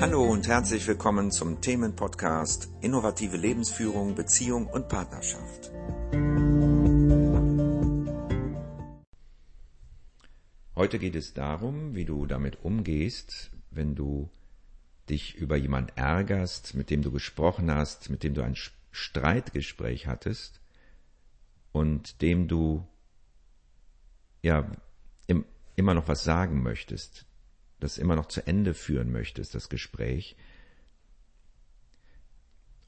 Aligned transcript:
Hallo 0.00 0.24
und 0.24 0.48
herzlich 0.48 0.88
willkommen 0.88 1.30
zum 1.30 1.60
Themenpodcast 1.60 2.70
Innovative 2.80 3.36
Lebensführung, 3.36 4.14
Beziehung 4.14 4.66
und 4.66 4.88
Partnerschaft. 4.88 5.70
Heute 10.74 10.98
geht 10.98 11.14
es 11.14 11.34
darum, 11.34 11.94
wie 11.94 12.06
du 12.06 12.24
damit 12.24 12.64
umgehst, 12.64 13.50
wenn 13.70 13.94
du 13.94 14.30
dich 15.10 15.34
über 15.34 15.56
jemand 15.56 15.92
ärgerst, 15.98 16.74
mit 16.74 16.88
dem 16.88 17.02
du 17.02 17.10
gesprochen 17.10 17.70
hast, 17.70 18.08
mit 18.08 18.22
dem 18.22 18.32
du 18.32 18.40
ein 18.40 18.56
Streitgespräch 18.92 20.06
hattest 20.06 20.62
und 21.72 22.22
dem 22.22 22.48
du 22.48 22.88
ja 24.40 24.66
im, 25.26 25.44
immer 25.76 25.92
noch 25.92 26.08
was 26.08 26.24
sagen 26.24 26.62
möchtest, 26.62 27.26
das 27.80 27.98
immer 27.98 28.16
noch 28.16 28.26
zu 28.26 28.46
Ende 28.46 28.74
führen 28.74 29.10
möchtest, 29.10 29.54
das 29.54 29.68
Gespräch, 29.68 30.36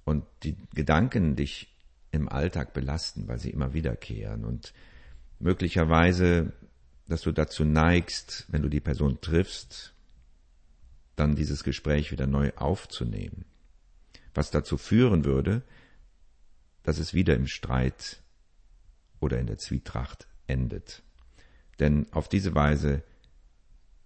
und 0.05 0.25
die 0.43 0.57
Gedanken 0.75 1.37
dich 1.37 1.73
im 2.11 2.29
Alltag 2.29 2.75
belasten, 2.75 3.29
weil 3.29 3.39
sie 3.39 3.51
immer 3.51 3.73
wiederkehren. 3.73 4.45
Und 4.45 4.75
möglicherweise, 5.39 6.53
dass 7.09 7.23
du 7.23 7.33
dazu 7.33 7.65
neigst, 7.65 8.47
wenn 8.49 8.63
du 8.63 8.69
die 8.69 8.81
Person 8.81 9.21
triffst, 9.21 9.95
dann 11.17 11.37
dieses 11.37 11.63
Gespräch 11.63 12.11
wieder 12.11 12.27
neu 12.27 12.53
aufzunehmen, 12.57 13.45
was 14.35 14.51
dazu 14.51 14.77
führen 14.77 15.25
würde, 15.25 15.63
dass 16.83 16.99
es 16.99 17.15
wieder 17.15 17.37
im 17.37 17.47
Streit 17.47 18.23
oder 19.21 19.39
in 19.39 19.47
der 19.47 19.59
Zwietracht 19.59 20.27
endet. 20.47 21.03
Denn 21.79 22.07
auf 22.13 22.29
diese 22.29 22.55
Weise 22.55 23.03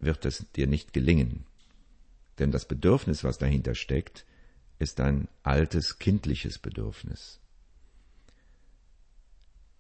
wird 0.07 0.25
es 0.25 0.51
dir 0.53 0.67
nicht 0.67 0.95
gelingen. 0.95 1.45
Denn 2.39 2.51
das 2.51 2.67
Bedürfnis, 2.67 3.25
was 3.25 3.37
dahinter 3.37 3.75
steckt, 3.75 4.25
ist 4.79 5.01
ein 5.01 5.29
altes 5.43 5.99
kindliches 5.99 6.59
Bedürfnis. 6.59 7.41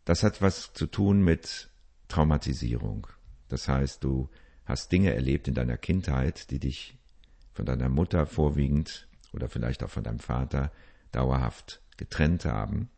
Das 0.04 0.22
hat 0.22 0.42
was 0.42 0.72
zu 0.74 0.86
tun 0.86 1.22
mit 1.22 1.70
Traumatisierung. 2.08 3.06
Das 3.48 3.68
heißt, 3.68 4.04
du 4.04 4.28
hast 4.64 4.92
Dinge 4.92 5.14
erlebt 5.14 5.48
in 5.48 5.54
deiner 5.54 5.76
Kindheit, 5.78 6.50
die 6.50 6.58
dich 6.58 6.98
von 7.52 7.64
deiner 7.64 7.88
Mutter 7.88 8.26
vorwiegend 8.26 9.08
oder 9.32 9.48
vielleicht 9.48 9.82
auch 9.82 9.90
von 9.90 10.04
deinem 10.04 10.18
Vater 10.18 10.72
dauerhaft 11.12 11.80
getrennt 11.96 12.44
haben. 12.44 12.90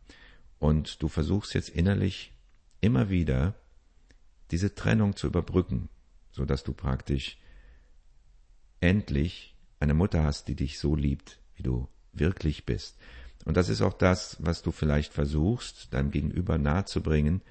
Und 0.59 1.01
du 1.01 1.07
versuchst 1.07 1.53
jetzt 1.53 1.69
innerlich 1.69 2.33
immer 2.81 3.09
wieder 3.09 3.55
diese 4.51 4.73
Trennung 4.73 5.15
zu 5.15 5.27
überbrücken 5.27 5.89
so 6.31 6.45
dass 6.45 6.63
du 6.63 6.73
praktisch 6.73 7.37
endlich 8.79 9.55
eine 9.79 9.93
Mutter 9.93 10.23
hast, 10.23 10.47
die 10.47 10.55
dich 10.55 10.79
so 10.79 10.95
liebt, 10.95 11.39
wie 11.55 11.63
du 11.63 11.87
wirklich 12.13 12.65
bist. 12.65 12.97
Und 13.45 13.57
das 13.57 13.69
ist 13.69 13.81
auch 13.81 13.93
das, 13.93 14.37
was 14.39 14.61
du 14.61 14.71
vielleicht 14.71 15.13
versuchst, 15.13 15.93
deinem 15.93 16.11
Gegenüber 16.11 16.57
nahezubringen, 16.57 17.41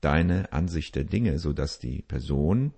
deine 0.00 0.52
Ansicht 0.52 0.94
der 0.96 1.04
Dinge, 1.04 1.38
so 1.38 1.52
dass 1.52 1.78
die 1.78 2.02
Person 2.02 2.72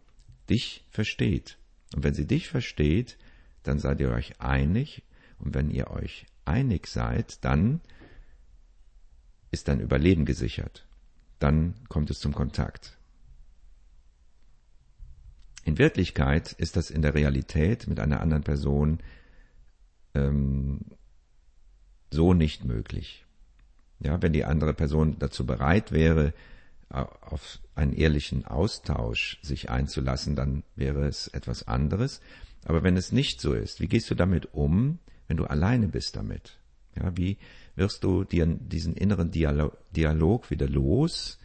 dich 0.49 0.85
versteht. 0.91 1.59
Und 1.95 2.05
wenn 2.05 2.15
sie 2.15 2.27
dich 2.27 2.49
versteht, 2.49 3.19
dann 3.63 3.79
seid 3.79 4.01
ihr 4.01 4.11
euch 4.11 4.41
einig. 4.41 5.03
Und 5.39 5.55
wenn 5.55 5.71
ihr 5.71 5.91
euch 5.91 6.27
einig 6.45 6.87
seid, 6.87 7.45
dann 7.45 7.81
ist 9.51 9.69
dein 9.69 9.81
Überleben 9.81 10.25
gesichert. 10.25 10.87
Dann 11.39 11.75
kommt 11.89 12.11
es 12.11 12.21
zum 12.21 12.35
Kontakt. 12.35 12.99
In 15.67 15.79
Wirklichkeit 15.79 16.53
ist 16.53 16.77
das 16.77 16.91
in 16.91 17.03
der 17.03 17.15
Realität 17.15 17.89
mit 17.89 17.99
einer 17.99 18.21
anderen 18.21 18.45
Person 18.45 19.01
ähm, 20.15 20.83
so 22.09 22.35
nicht 22.35 22.65
möglich. 22.65 23.27
Ja, 23.99 24.23
wenn 24.23 24.33
die 24.33 24.45
andere 24.45 24.75
Person 24.75 25.17
dazu 25.19 25.45
bereit 25.45 25.91
wäre, 25.91 26.33
auf 26.89 27.59
einen 27.75 27.95
ehrlichen 27.95 28.45
Austausch 28.45 29.41
sich 29.43 29.69
einzulassen, 29.69 30.37
dann 30.37 30.63
wäre 30.77 31.09
es 31.09 31.27
etwas 31.27 31.67
anderes. 31.67 32.21
Aber 32.65 32.85
wenn 32.85 32.97
es 32.97 33.11
nicht 33.11 33.41
so 33.41 33.53
ist, 33.53 33.81
wie 33.81 33.89
gehst 33.89 34.09
du 34.09 34.15
damit 34.15 34.55
um, 34.55 35.01
wenn 35.27 35.37
du 35.37 35.47
alleine 35.47 35.89
bist 35.89 36.15
damit? 36.15 36.61
Ja, 36.95 37.17
wie 37.17 37.39
wirst 37.75 38.05
du 38.05 38.23
dir 38.23 38.47
diesen 38.47 38.95
inneren 38.95 39.33
Dialog, 39.33 39.77
Dialog 39.91 40.49
wieder 40.49 40.69
los? 40.69 41.41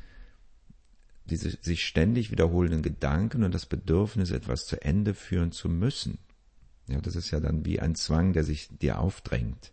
Diese 1.31 1.57
sich 1.61 1.85
ständig 1.85 2.29
wiederholenden 2.31 2.81
Gedanken 2.81 3.43
und 3.43 3.53
das 3.53 3.65
Bedürfnis, 3.65 4.31
etwas 4.31 4.65
zu 4.65 4.81
Ende 4.81 5.13
führen 5.13 5.51
zu 5.51 5.69
müssen. 5.69 6.19
Ja, 6.87 6.99
das 6.99 7.15
ist 7.15 7.31
ja 7.31 7.39
dann 7.39 7.65
wie 7.65 7.79
ein 7.79 7.95
Zwang, 7.95 8.33
der 8.33 8.43
sich 8.43 8.67
dir 8.77 8.99
aufdrängt. 8.99 9.71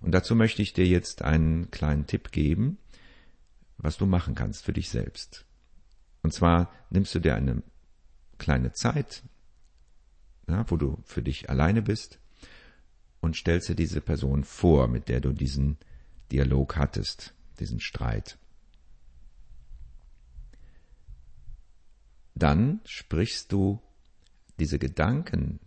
Und 0.00 0.12
dazu 0.12 0.36
möchte 0.36 0.62
ich 0.62 0.74
dir 0.74 0.86
jetzt 0.86 1.22
einen 1.22 1.70
kleinen 1.70 2.06
Tipp 2.06 2.30
geben, 2.30 2.78
was 3.78 3.96
du 3.96 4.06
machen 4.06 4.34
kannst 4.34 4.64
für 4.64 4.72
dich 4.72 4.90
selbst. 4.90 5.46
Und 6.22 6.32
zwar 6.32 6.70
nimmst 6.90 7.14
du 7.14 7.20
dir 7.20 7.34
eine 7.34 7.62
kleine 8.38 8.72
Zeit, 8.72 9.22
ja, 10.46 10.64
wo 10.70 10.76
du 10.76 10.98
für 11.04 11.22
dich 11.22 11.48
alleine 11.48 11.80
bist 11.80 12.18
und 13.20 13.36
stellst 13.36 13.70
dir 13.70 13.74
diese 13.74 14.02
Person 14.02 14.44
vor, 14.44 14.88
mit 14.88 15.08
der 15.08 15.20
du 15.20 15.32
diesen 15.32 15.78
Dialog 16.30 16.76
hattest, 16.76 17.34
diesen 17.58 17.80
Streit. 17.80 18.38
Dann 22.34 22.80
sprichst 22.84 23.52
du 23.52 23.80
diese 24.58 24.78
Gedanken, 24.78 25.60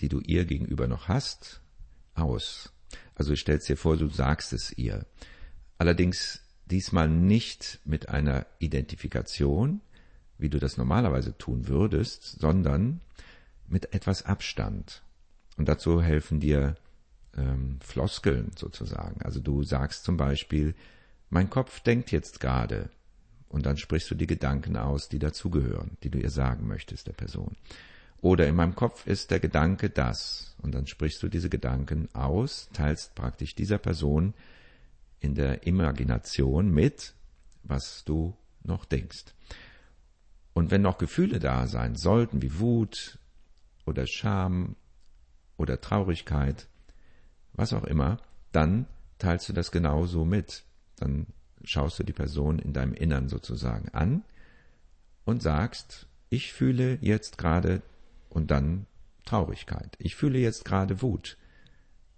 die 0.00 0.08
du 0.08 0.20
ihr 0.20 0.44
gegenüber 0.44 0.86
noch 0.86 1.08
hast, 1.08 1.60
aus. 2.14 2.72
Also 3.14 3.30
du 3.30 3.36
stellst 3.36 3.68
dir 3.68 3.76
vor, 3.76 3.96
du 3.96 4.08
sagst 4.08 4.52
es 4.52 4.76
ihr. 4.76 5.06
Allerdings 5.78 6.42
diesmal 6.66 7.08
nicht 7.08 7.80
mit 7.84 8.08
einer 8.08 8.46
Identifikation, 8.58 9.80
wie 10.38 10.48
du 10.48 10.58
das 10.58 10.76
normalerweise 10.76 11.36
tun 11.38 11.68
würdest, 11.68 12.38
sondern 12.40 13.00
mit 13.68 13.94
etwas 13.94 14.24
Abstand. 14.24 15.02
Und 15.56 15.68
dazu 15.68 16.02
helfen 16.02 16.40
dir 16.40 16.76
ähm, 17.36 17.78
Floskeln 17.80 18.50
sozusagen. 18.56 19.22
Also 19.22 19.40
du 19.40 19.62
sagst 19.62 20.04
zum 20.04 20.16
Beispiel, 20.16 20.74
mein 21.30 21.50
Kopf 21.50 21.80
denkt 21.80 22.12
jetzt 22.12 22.40
gerade, 22.40 22.90
und 23.48 23.66
dann 23.66 23.76
sprichst 23.76 24.10
du 24.10 24.14
die 24.14 24.26
Gedanken 24.26 24.76
aus, 24.76 25.08
die 25.08 25.18
dazugehören, 25.18 25.96
die 26.02 26.10
du 26.10 26.18
ihr 26.18 26.30
sagen 26.30 26.66
möchtest, 26.66 27.06
der 27.06 27.12
Person. 27.12 27.56
Oder 28.20 28.46
in 28.46 28.56
meinem 28.56 28.74
Kopf 28.74 29.06
ist 29.06 29.30
der 29.30 29.40
Gedanke 29.40 29.90
das. 29.90 30.56
Und 30.62 30.74
dann 30.74 30.86
sprichst 30.86 31.22
du 31.22 31.28
diese 31.28 31.48
Gedanken 31.48 32.08
aus, 32.14 32.68
teilst 32.72 33.14
praktisch 33.14 33.54
dieser 33.54 33.78
Person 33.78 34.34
in 35.20 35.34
der 35.34 35.66
Imagination 35.66 36.70
mit, 36.70 37.14
was 37.62 38.04
du 38.04 38.36
noch 38.62 38.84
denkst. 38.84 39.26
Und 40.54 40.70
wenn 40.70 40.82
noch 40.82 40.98
Gefühle 40.98 41.38
da 41.38 41.66
sein 41.66 41.96
sollten, 41.96 42.42
wie 42.42 42.58
Wut 42.58 43.18
oder 43.84 44.06
Scham 44.06 44.76
oder 45.56 45.80
Traurigkeit, 45.80 46.68
was 47.52 47.72
auch 47.72 47.84
immer, 47.84 48.18
dann 48.52 48.86
teilst 49.18 49.48
du 49.48 49.52
das 49.52 49.70
genauso 49.70 50.24
mit. 50.24 50.64
Dann 50.96 51.26
schaust 51.64 51.98
du 51.98 52.02
die 52.04 52.12
Person 52.12 52.58
in 52.58 52.72
deinem 52.72 52.94
Innern 52.94 53.28
sozusagen 53.28 53.88
an 53.90 54.24
und 55.24 55.42
sagst, 55.42 56.06
ich 56.28 56.52
fühle 56.52 56.98
jetzt 57.00 57.38
gerade 57.38 57.82
und 58.28 58.50
dann 58.50 58.86
Traurigkeit. 59.24 59.96
Ich 59.98 60.16
fühle 60.16 60.38
jetzt 60.38 60.64
gerade 60.64 61.02
Wut. 61.02 61.36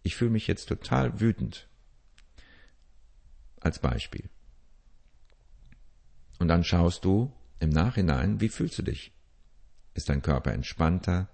Ich 0.02 0.16
fühle 0.16 0.30
mich 0.30 0.46
jetzt 0.46 0.66
total 0.66 1.20
wütend. 1.20 1.68
Als 3.60 3.78
Beispiel. 3.78 4.28
Und 6.38 6.48
dann 6.48 6.64
schaust 6.64 7.04
du 7.04 7.32
im 7.58 7.70
Nachhinein, 7.70 8.40
wie 8.40 8.48
fühlst 8.48 8.78
du 8.78 8.82
dich? 8.82 9.12
Ist 9.94 10.08
dein 10.08 10.22
Körper 10.22 10.52
entspannter? 10.52 11.28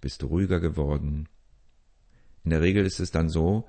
Bist 0.00 0.22
du 0.22 0.26
ruhiger 0.26 0.60
geworden? 0.60 1.28
In 2.44 2.50
der 2.50 2.60
Regel 2.60 2.84
ist 2.84 3.00
es 3.00 3.10
dann 3.10 3.28
so, 3.28 3.66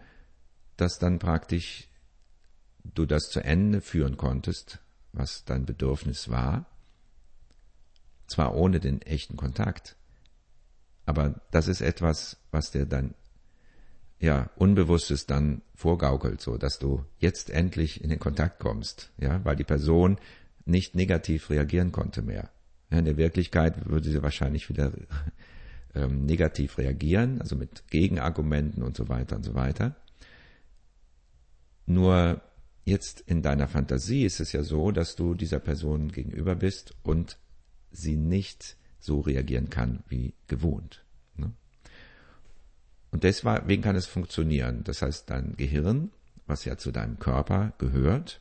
dass 0.75 1.00
dann 1.00 1.19
praktisch 1.19 1.88
du 2.94 3.06
das 3.06 3.30
zu 3.30 3.44
Ende 3.44 3.81
führen 3.81 4.18
konntest, 4.18 4.80
was 5.13 5.45
dein 5.45 5.66
Bedürfnis 5.66 6.30
war, 6.30 6.66
zwar 8.28 8.56
ohne 8.56 8.80
den 8.80 9.01
echten 9.01 9.38
Kontakt, 9.38 9.95
aber 11.06 11.39
das 11.51 11.68
ist 11.68 11.81
etwas, 11.81 12.38
was 12.51 12.72
dir 12.72 12.86
dann 12.86 13.16
ja 14.19 14.50
Unbewusstes 14.56 15.25
dann 15.25 15.62
vorgaukelt, 15.74 16.42
so 16.42 16.57
dass 16.57 16.80
du 16.80 17.06
jetzt 17.19 17.50
endlich 17.50 18.04
in 18.04 18.10
den 18.10 18.19
Kontakt 18.19 18.60
kommst, 18.60 19.12
ja, 19.18 19.44
weil 19.45 19.56
die 19.56 19.63
Person 19.63 20.18
nicht 20.66 20.95
negativ 20.95 21.50
reagieren 21.50 21.92
konnte 21.92 22.22
mehr. 22.22 22.50
Ja, 22.92 23.00
in 23.00 23.06
der 23.06 23.18
Wirklichkeit 23.18 23.88
würde 23.88 24.10
sie 24.10 24.22
wahrscheinlich 24.22 24.69
wieder 24.69 24.92
ähm, 25.95 26.25
negativ 26.25 26.78
reagieren, 26.78 27.42
also 27.42 27.56
mit 27.56 27.88
Gegenargumenten 27.90 28.83
und 28.83 28.98
so 28.98 29.07
weiter 29.07 29.38
und 29.38 29.44
so 29.44 29.56
weiter. 29.56 29.95
Nur 31.86 32.42
Jetzt 32.88 33.19
in 33.19 33.42
deiner 33.42 33.68
Fantasie 33.68 34.24
ist 34.24 34.39
es 34.39 34.54
ja 34.54 34.63
so, 34.63 34.92
dass 34.92 35.18
du 35.18 35.34
dieser 35.34 35.60
Person 35.60 36.10
gegenüber 36.10 36.56
bist 36.56 36.95
und 37.04 37.38
sie 37.92 38.16
nicht 38.16 38.78
so 38.98 39.19
reagieren 39.19 39.69
kann 39.69 40.06
wie 40.07 40.36
gewohnt. 40.48 41.04
Ne? 41.36 41.51
Und 43.12 43.25
deswegen 43.25 43.81
kann 43.81 43.98
es 43.98 44.06
funktionieren. 44.06 44.86
Das 44.86 45.01
heißt, 45.01 45.30
dein 45.30 45.57
Gehirn, 45.57 46.12
was 46.45 46.63
ja 46.63 46.78
zu 46.78 46.94
deinem 46.94 47.19
Körper 47.19 47.74
gehört 47.78 48.39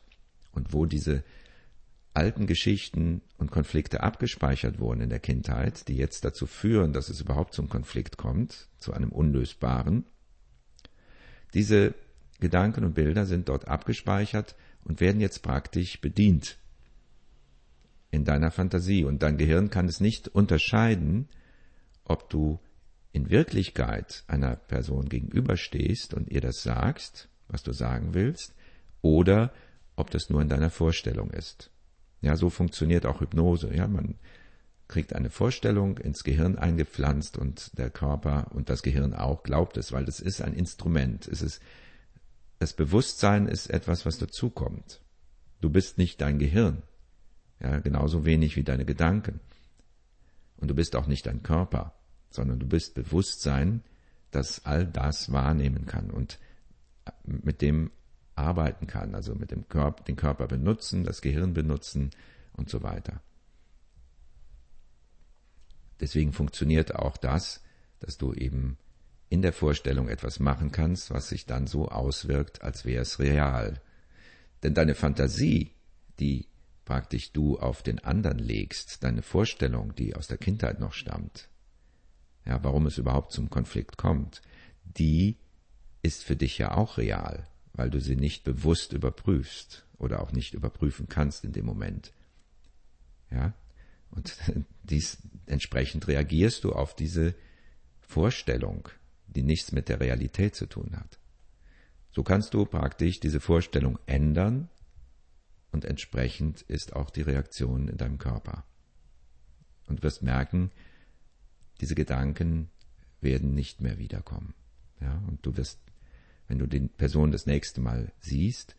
und 0.53 0.71
wo 0.71 0.85
diese 0.85 1.25
alten 2.13 2.47
Geschichten 2.47 3.23
und 3.37 3.51
Konflikte 3.51 3.99
abgespeichert 4.01 4.79
wurden 4.79 5.01
in 5.01 5.09
der 5.09 5.19
Kindheit, 5.19 5.89
die 5.89 5.97
jetzt 5.97 6.23
dazu 6.23 6.47
führen, 6.47 6.93
dass 6.93 7.09
es 7.09 7.19
überhaupt 7.19 7.53
zum 7.53 7.67
Konflikt 7.67 8.15
kommt, 8.15 8.69
zu 8.77 8.93
einem 8.93 9.11
unlösbaren. 9.11 10.05
Diese 11.53 11.95
Gedanken 12.39 12.83
und 12.83 12.93
Bilder 12.93 13.25
sind 13.25 13.49
dort 13.49 13.67
abgespeichert 13.67 14.55
und 14.83 15.01
werden 15.01 15.21
jetzt 15.21 15.41
praktisch 15.41 15.99
bedient 15.99 16.57
in 18.11 18.25
deiner 18.25 18.51
Fantasie. 18.51 19.03
Und 19.03 19.23
dein 19.23 19.37
Gehirn 19.37 19.69
kann 19.69 19.87
es 19.87 19.99
nicht 19.99 20.27
unterscheiden, 20.27 21.27
ob 22.03 22.29
du 22.29 22.59
in 23.11 23.29
Wirklichkeit 23.29 24.23
einer 24.27 24.55
Person 24.55 25.09
gegenüberstehst 25.09 26.13
und 26.13 26.29
ihr 26.29 26.41
das 26.41 26.61
sagst, 26.61 27.29
was 27.47 27.63
du 27.63 27.73
sagen 27.73 28.13
willst, 28.13 28.53
oder 29.01 29.51
ob 29.95 30.11
das 30.11 30.29
nur 30.29 30.41
in 30.41 30.49
deiner 30.49 30.69
Vorstellung 30.69 31.31
ist. 31.31 31.71
Ja, 32.21 32.35
so 32.35 32.49
funktioniert 32.49 33.05
auch 33.05 33.21
Hypnose. 33.21 33.73
Ja, 33.73 33.87
man 33.87 34.15
kriegt 34.87 35.13
eine 35.13 35.29
Vorstellung 35.29 35.97
ins 35.97 36.23
Gehirn 36.23 36.57
eingepflanzt 36.57 37.37
und 37.37 37.77
der 37.77 37.89
Körper 37.89 38.47
und 38.53 38.69
das 38.69 38.83
Gehirn 38.83 39.13
auch 39.13 39.43
glaubt 39.43 39.77
es, 39.77 39.91
weil 39.91 40.05
das 40.05 40.19
ist 40.19 40.41
ein 40.41 40.53
Instrument. 40.53 41.27
Es 41.27 41.41
ist, 41.41 41.61
das 42.59 42.73
Bewusstsein 42.73 43.47
ist 43.47 43.67
etwas, 43.67 44.05
was 44.05 44.17
dazukommt. 44.17 45.01
Du 45.61 45.69
bist 45.69 45.97
nicht 45.97 46.21
dein 46.21 46.39
Gehirn. 46.39 46.83
Ja, 47.59 47.79
genauso 47.79 48.25
wenig 48.25 48.55
wie 48.55 48.63
deine 48.63 48.85
Gedanken. 48.85 49.39
Und 50.57 50.69
du 50.69 50.75
bist 50.75 50.95
auch 50.95 51.07
nicht 51.07 51.25
dein 51.25 51.43
Körper, 51.43 51.93
sondern 52.29 52.59
du 52.59 52.67
bist 52.67 52.93
Bewusstsein, 52.93 53.83
das 54.31 54.65
all 54.65 54.85
das 54.85 55.31
wahrnehmen 55.31 55.85
kann 55.85 56.11
und 56.11 56.39
mit 57.23 57.61
dem 57.61 57.91
arbeiten 58.35 58.85
kann, 58.85 59.15
also 59.15 59.33
mit 59.33 59.51
dem 59.51 59.67
Körper, 59.67 60.03
den 60.03 60.15
Körper 60.15 60.47
benutzen, 60.47 61.03
das 61.03 61.21
Gehirn 61.21 61.53
benutzen 61.53 62.11
und 62.53 62.69
so 62.69 62.83
weiter. 62.83 63.21
Deswegen 65.99 66.33
funktioniert 66.33 66.95
auch 66.95 67.17
das, 67.17 67.63
dass 67.99 68.17
du 68.17 68.33
eben 68.33 68.77
in 69.29 69.41
der 69.41 69.53
Vorstellung 69.53 70.07
etwas 70.07 70.39
machen 70.39 70.71
kannst, 70.71 71.11
was 71.11 71.29
sich 71.29 71.45
dann 71.45 71.67
so 71.67 71.89
auswirkt, 71.89 72.61
als 72.61 72.85
wäre 72.85 73.01
es 73.01 73.19
real. 73.19 73.81
Denn 74.63 74.73
deine 74.73 74.95
Fantasie, 74.95 75.71
die 76.19 76.47
praktisch 76.85 77.33
du 77.33 77.59
auf 77.59 77.83
den 77.83 77.99
anderen 77.99 78.39
legst, 78.39 79.03
deine 79.03 79.21
Vorstellung, 79.21 79.93
die 79.95 80.15
aus 80.15 80.27
der 80.27 80.37
Kindheit 80.37 80.79
noch 80.79 80.93
stammt, 80.93 81.49
ja, 82.45 82.63
warum 82.63 82.85
es 82.85 82.97
überhaupt 82.97 83.33
zum 83.33 83.49
Konflikt 83.49 83.97
kommt, 83.97 84.41
die 84.83 85.37
ist 86.01 86.23
für 86.23 86.37
dich 86.37 86.57
ja 86.57 86.75
auch 86.75 86.97
real 86.97 87.45
weil 87.77 87.89
du 87.91 88.01
sie 88.01 88.15
nicht 88.15 88.43
bewusst 88.43 88.91
überprüfst 88.91 89.85
oder 89.97 90.21
auch 90.21 90.31
nicht 90.31 90.53
überprüfen 90.53 91.07
kannst 91.07 91.45
in 91.45 91.53
dem 91.53 91.65
Moment. 91.65 92.11
Ja? 93.31 93.53
Und 94.09 94.35
dies, 94.83 95.19
entsprechend 95.45 96.07
reagierst 96.07 96.63
du 96.63 96.73
auf 96.73 96.95
diese 96.95 97.35
Vorstellung, 98.01 98.89
die 99.37 99.43
nichts 99.43 99.71
mit 99.71 99.87
der 99.87 100.01
Realität 100.01 100.55
zu 100.55 100.65
tun 100.65 100.97
hat. 100.97 101.19
So 102.11 102.23
kannst 102.23 102.53
du 102.53 102.65
praktisch 102.65 103.19
diese 103.19 103.39
Vorstellung 103.39 103.99
ändern 104.05 104.67
und 105.71 105.85
entsprechend 105.85 106.63
ist 106.63 106.95
auch 106.95 107.09
die 107.09 107.21
Reaktion 107.21 107.87
in 107.87 107.97
deinem 107.97 108.17
Körper. 108.17 108.65
Und 109.87 109.99
du 109.99 110.03
wirst 110.03 110.23
merken, 110.23 110.71
diese 111.79 111.95
Gedanken 111.95 112.69
werden 113.21 113.53
nicht 113.53 113.79
mehr 113.79 113.97
wiederkommen. 113.97 114.53
Ja, 114.99 115.21
und 115.27 115.45
du 115.45 115.55
wirst 115.55 115.79
wenn 116.47 116.59
du 116.59 116.67
die 116.67 116.79
Person 116.79 117.31
das 117.31 117.45
nächste 117.45 117.81
Mal 117.81 118.11
siehst, 118.19 118.75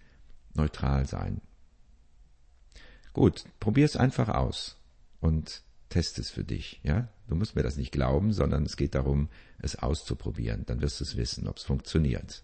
neutral 0.54 1.06
sein. 1.06 1.40
Gut, 3.12 3.44
probier 3.60 3.84
es 3.84 3.96
einfach 3.96 4.28
aus 4.28 4.76
und 5.20 5.62
test 5.88 6.18
es 6.18 6.30
für 6.30 6.44
dich, 6.44 6.80
ja? 6.82 7.08
Du 7.28 7.34
musst 7.34 7.56
mir 7.56 7.62
das 7.62 7.76
nicht 7.76 7.92
glauben, 7.92 8.32
sondern 8.32 8.64
es 8.64 8.76
geht 8.76 8.94
darum, 8.94 9.28
es 9.60 9.76
auszuprobieren. 9.76 10.64
Dann 10.66 10.80
wirst 10.80 11.00
du 11.00 11.04
es 11.04 11.16
wissen, 11.16 11.46
ob 11.46 11.58
es 11.58 11.64
funktioniert. 11.64 12.42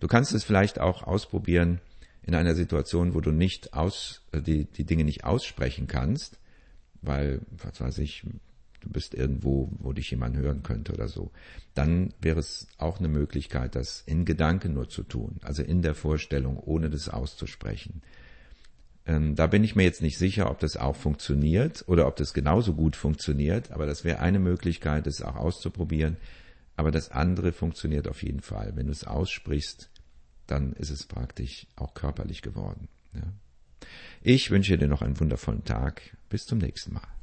Du 0.00 0.08
kannst 0.08 0.32
es 0.32 0.44
vielleicht 0.44 0.80
auch 0.80 1.02
ausprobieren 1.02 1.80
in 2.22 2.34
einer 2.34 2.54
Situation, 2.54 3.14
wo 3.14 3.20
du 3.20 3.30
nicht 3.30 3.74
aus, 3.74 4.22
äh, 4.32 4.40
die, 4.40 4.64
die 4.64 4.84
Dinge 4.84 5.04
nicht 5.04 5.24
aussprechen 5.24 5.86
kannst, 5.86 6.38
weil, 7.02 7.40
was 7.50 7.80
weiß 7.80 7.98
ich, 7.98 8.24
du 8.80 8.90
bist 8.90 9.14
irgendwo, 9.14 9.70
wo 9.78 9.92
dich 9.92 10.10
jemand 10.10 10.36
hören 10.36 10.62
könnte 10.62 10.92
oder 10.92 11.08
so, 11.08 11.30
dann 11.74 12.12
wäre 12.20 12.40
es 12.40 12.66
auch 12.78 12.98
eine 12.98 13.08
Möglichkeit, 13.08 13.74
das 13.74 14.02
in 14.06 14.24
Gedanken 14.24 14.74
nur 14.74 14.88
zu 14.88 15.02
tun, 15.02 15.38
also 15.42 15.62
in 15.62 15.82
der 15.82 15.94
Vorstellung, 15.94 16.58
ohne 16.58 16.90
das 16.90 17.08
auszusprechen. 17.08 18.02
Ähm, 19.06 19.34
da 19.34 19.46
bin 19.46 19.64
ich 19.64 19.76
mir 19.76 19.82
jetzt 19.82 20.02
nicht 20.02 20.18
sicher, 20.18 20.50
ob 20.50 20.58
das 20.60 20.76
auch 20.76 20.96
funktioniert 20.96 21.84
oder 21.86 22.06
ob 22.06 22.16
das 22.16 22.32
genauso 22.32 22.74
gut 22.74 22.96
funktioniert, 22.96 23.70
aber 23.70 23.86
das 23.86 24.04
wäre 24.04 24.20
eine 24.20 24.38
Möglichkeit, 24.38 25.06
es 25.06 25.22
auch 25.22 25.36
auszuprobieren. 25.36 26.16
Aber 26.76 26.90
das 26.90 27.10
andere 27.10 27.52
funktioniert 27.52 28.08
auf 28.08 28.22
jeden 28.22 28.40
Fall. 28.40 28.72
Wenn 28.74 28.86
du 28.86 28.92
es 28.92 29.04
aussprichst, 29.04 29.90
dann 30.46 30.72
ist 30.72 30.90
es 30.90 31.06
praktisch 31.06 31.66
auch 31.76 31.94
körperlich 31.94 32.42
geworden. 32.42 32.88
Ja. 33.14 33.22
Ich 34.22 34.50
wünsche 34.50 34.78
dir 34.78 34.88
noch 34.88 35.02
einen 35.02 35.20
wundervollen 35.20 35.64
Tag. 35.64 36.16
Bis 36.28 36.46
zum 36.46 36.58
nächsten 36.58 36.94
Mal. 36.94 37.13